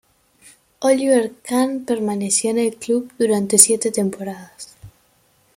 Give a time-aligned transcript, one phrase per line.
[0.79, 4.75] Oliver Kahn permaneció en el club durante siete temporadas.